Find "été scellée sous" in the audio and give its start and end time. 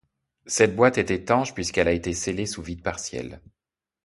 1.91-2.63